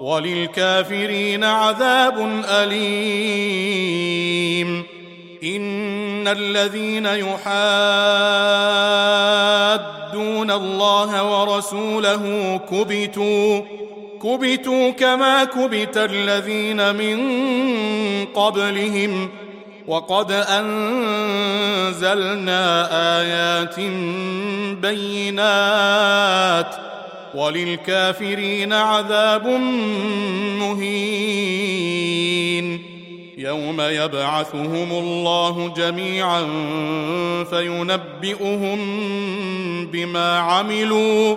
وللكافرين 0.00 1.44
عذاب 1.44 2.44
أليم. 2.48 3.96
إن 5.44 6.28
الذين 6.28 7.06
يحادون 7.06 7.46
الله 10.50 11.40
ورسوله 11.40 12.56
كبتوا 12.70 13.62
كبتوا 14.22 14.90
كما 14.90 15.44
كبت 15.44 15.96
الذين 15.96 16.94
من 16.94 17.18
قبلهم. 18.24 19.30
وقد 19.86 20.32
أنزلنا 20.32 22.08
آيات 23.20 23.80
بينات 24.80 26.76
وللكافرين 27.36 28.72
عذاب 28.72 29.46
مهين. 30.60 31.86
يوم 33.38 33.80
يبعثهم 33.80 34.92
الله 34.92 35.74
جميعا 35.76 36.42
فينبئهم 37.50 38.78
بما 39.86 40.38
عملوا. 40.38 41.36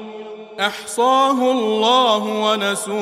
أحصاه 0.60 1.52
الله 1.52 2.24
ونسوه. 2.24 3.00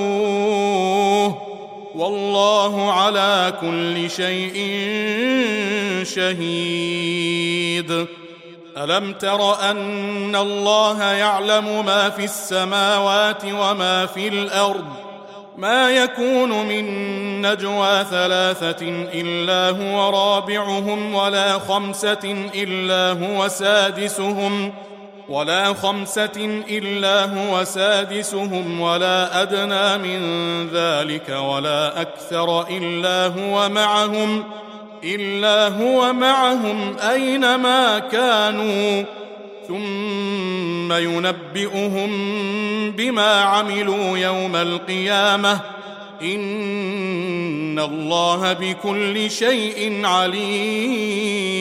والله 1.96 2.91
على 2.91 3.53
كل 3.62 4.09
شيء 4.09 4.56
شهيد. 6.03 8.07
ألم 8.84 9.14
تر 9.14 9.70
أن 9.72 10.36
الله 10.36 11.04
يعلم 11.04 11.86
ما 11.86 12.10
في 12.10 12.24
السماوات 12.24 13.46
وما 13.46 14.06
في 14.06 14.28
الأرض؟ 14.28 14.86
ما 15.58 15.90
يكون 15.90 16.50
من 16.50 16.86
نجوى 17.42 18.04
ثلاثة 18.04 18.88
إلا 19.14 19.70
هو 19.70 20.10
رابعهم 20.10 21.16
ولا 21.16 21.60
خمسة 21.60 22.50
إلا 22.56 23.28
هو 23.28 23.48
سادسهم 23.48 24.74
ولا 25.30 25.74
خمسة 25.74 26.64
إلا 26.70 27.26
هو 27.26 27.64
سادسهم 27.64 28.82
ولا 28.82 29.42
أدنى 29.42 29.98
من 29.98 30.22
ذلك 30.70 31.30
ولا 31.30 32.02
أكثر 32.02 32.68
إلا 32.70 33.28
هو 33.28 33.70
معهم 33.70 34.44
إلا 35.07 35.68
هو 35.68 36.13
معهم 36.13 36.95
أينما 37.09 38.00
كانوا 38.00 39.03
ثم 39.68 40.94
ينبئهم 40.94 42.12
بما 42.91 43.41
عملوا 43.41 44.18
يوم 44.18 44.56
القيامة. 44.56 45.59
إن 46.22 47.79
الله 47.79 48.53
بكل 48.53 49.31
شيء 49.31 50.06
عليم. 50.06 51.57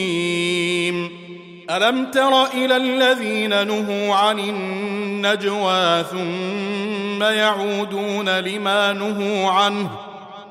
ألم 1.70 2.06
تر 2.10 2.44
إلى 2.44 2.76
الذين 2.76 3.66
نهوا 3.66 4.14
عن 4.14 4.38
النجوى 4.38 6.04
ثم 6.10 7.22
يعودون 7.22 8.28
لما 8.28 8.92
نهوا 8.92 9.50
عنه؟ 9.50 10.05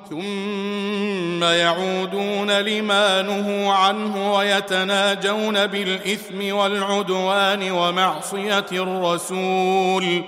ثم 0.09 1.43
يعودون 1.43 2.51
لما 2.51 3.21
نهوا 3.21 3.73
عنه 3.73 4.35
ويتناجون 4.35 5.65
بالإثم 5.65 6.55
والعدوان 6.55 7.71
ومعصية 7.71 8.65
الرسول. 8.71 10.23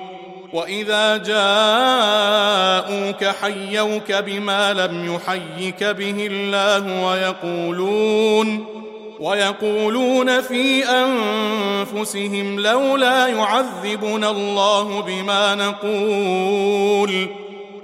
وإذا 0.53 1.17
جاءوك 1.17 3.23
حيوك 3.23 4.11
بما 4.11 4.73
لم 4.73 5.15
يحيك 5.15 5.83
به 5.83 6.27
الله 6.31 7.05
ويقولون 7.05 8.65
ويقولون 9.19 10.41
في 10.41 10.83
أنفسهم 10.85 12.59
لولا 12.59 13.27
يعذبنا 13.27 14.31
الله 14.31 15.01
بما 15.01 15.55
نقول. 15.55 17.46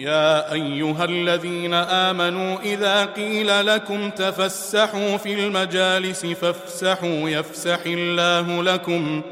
يا 0.00 0.52
أيها 0.52 1.04
الذين 1.04 1.74
آمنوا 1.74 2.58
إذا 2.64 3.04
قيل 3.04 3.66
لكم 3.66 4.10
تفسحوا 4.10 5.16
في 5.16 5.34
المجالس 5.34 6.26
فافسحوا 6.26 7.30
يفسح 7.30 7.78
الله 7.86 8.62
لكم. 8.62 9.22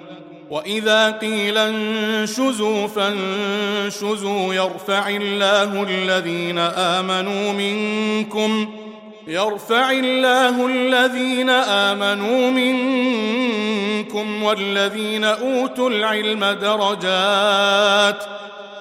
وإذا 0.50 1.10
قيل 1.10 1.58
انشزوا 1.58 2.86
فانشزوا 2.86 4.54
يرفع 4.54 5.08
الله 5.08 5.82
الذين 5.82 6.58
آمنوا 6.58 7.52
منكم. 7.52 8.74
يرفع 9.26 9.90
الله 9.90 10.66
الذين 10.66 11.50
آمنوا 11.50 12.50
منكم 12.50 14.42
والذين 14.42 15.24
أوتوا 15.24 15.90
العلم 15.90 16.44
درجات. 16.44 18.24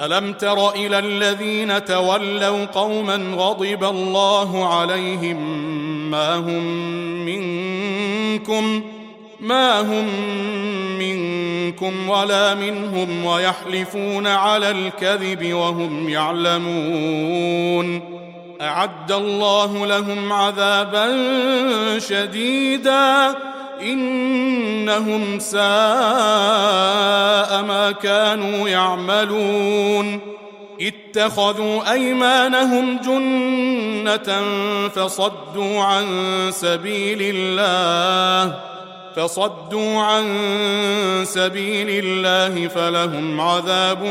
ألم 0.00 0.32
تر 0.32 0.70
إلى 0.70 0.98
الذين 0.98 1.84
تولوا 1.84 2.64
قوما 2.64 3.16
غضب 3.36 3.84
الله 3.84 4.74
عليهم 4.74 5.36
ما 6.10 6.34
هم 6.34 6.64
منكم 7.24 8.82
ما 9.40 9.80
هم 9.80 10.08
منكم 10.98 12.08
ولا 12.08 12.54
منهم 12.54 13.24
ويحلفون 13.24 14.26
على 14.26 14.70
الكذب 14.70 15.52
وهم 15.52 16.08
يعلمون 16.08 18.00
أعد 18.60 19.12
الله 19.12 19.86
لهم 19.86 20.32
عذابا 20.32 21.18
شديدا 21.98 23.34
إنهم 23.82 25.38
ساء 25.38 25.62
ما 27.62 27.94
كانوا 28.02 28.68
يعملون. 28.68 30.20
اتخذوا 30.80 31.92
أيمانهم 31.92 32.98
جنة 33.04 34.44
فصدوا 34.88 35.80
عن 35.82 36.06
سبيل 36.50 37.18
الله 37.20 38.60
فصدوا 39.16 39.98
عن 39.98 40.24
سبيل 41.24 42.04
الله 42.04 42.68
فلهم 42.68 43.40
عذاب 43.40 44.02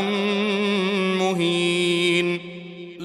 مهين. 1.19 2.54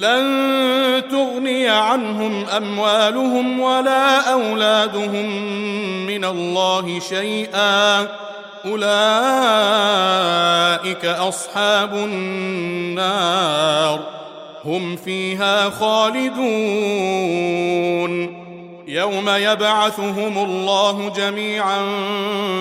لن 0.01 1.03
تغني 1.11 1.69
عنهم 1.69 2.45
أموالهم 2.45 3.61
ولا 3.61 4.33
أولادهم 4.33 5.57
من 6.07 6.25
الله 6.25 7.01
شيئا. 7.01 8.01
أولئك 8.67 8.85
أصحاب 11.05 11.95
النار. 11.95 13.01
هم 14.65 14.97
فيها 14.97 15.71
خالدون. 15.71 16.41
يوم 18.89 19.29
يبعثهم 19.29 20.39
الله 20.39 21.13
جميعا 21.17 21.83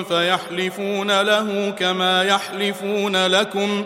فيحلفون 0.09 1.21
له 1.21 1.73
كما 1.79 2.23
يحلفون 2.23 3.25
لكم 3.25 3.83
ۖ. 3.83 3.85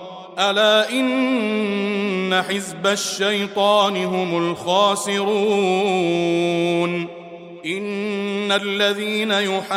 الا 0.41 0.89
ان 0.89 2.43
حزب 2.49 2.87
الشيطان 2.87 4.05
هم 4.05 4.51
الخاسرون 4.51 5.41
ان 7.65 8.51
الذين 8.51 9.31
يحادون 9.31 9.71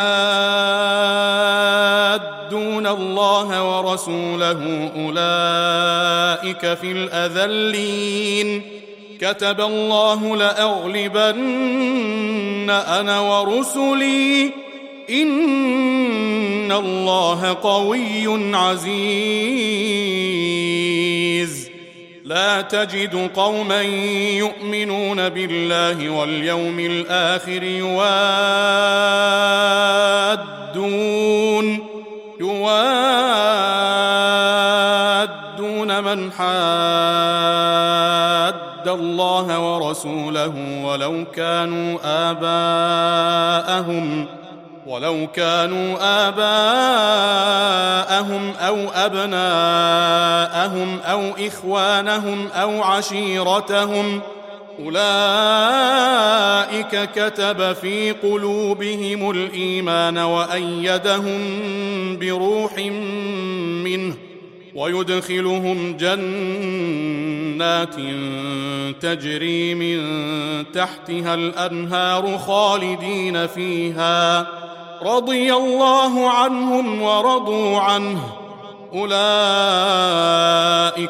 الله 2.87 3.78
ورسوله 3.78 4.90
اولئك 4.96 6.75
في 6.75 6.93
الاذلين 6.93 8.62
كتب 9.20 9.60
الله 9.60 10.37
لاغلبن 10.37 11.40
أنا 12.70 13.20
ورسلي 13.20 14.63
إن 15.11 16.73
الله 16.73 17.53
قوي 17.63 18.56
عزيز. 18.56 20.05
لا 22.25 22.61
تجد 22.61 23.31
قوما 23.37 23.82
يؤمنون 23.82 25.29
بالله 25.29 26.11
واليوم 26.11 26.81
الآخر 26.81 27.63
يوادون 27.63 28.15
يوادون 32.41 32.84
من 36.05 36.32
حاد 36.32 36.55
الله 38.89 39.75
ورسوله 39.75 40.82
ولو 40.84 41.25
كانوا 41.34 41.99
آباءهم 43.65 44.27
ولو 44.86 45.26
كانوا 45.34 45.96
آباءهم 46.29 47.62
أو 48.50 48.76
أبناءهم 48.94 50.08
أو 51.00 51.31
إخوانهم 51.46 52.48
أو 52.48 52.82
عشيرتهم 52.82 54.20
أولئك 54.81 56.14
كتب 57.14 57.72
في 57.72 58.10
قلوبهم 58.12 59.31
الإيمان 59.31 60.19
وأيدهم 60.19 61.38
بروح 62.19 62.79
منه 63.84 64.14
ويدخلهم 64.74 65.96
جنات 65.96 67.94
تجري 69.00 69.74
من 69.74 70.00
تحتها 70.72 71.34
الأنهار 71.34 72.38
خالدين 72.38 73.46
فيها. 73.46 74.46
رضي 75.03 75.55
الله 75.55 76.31
عنهم 76.31 77.03
ورضوا 77.03 77.79
عنه. 77.79 78.20
أولئك 78.94 79.19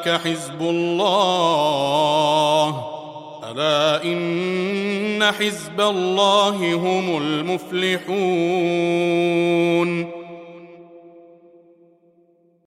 حزب 0.09 0.61
الله. 0.61 1.35
ألا 3.51 4.05
إن 4.05 5.25
حزب 5.39 5.81
الله 5.81 6.75
هم 6.75 7.17
المفلحون. 7.17 8.15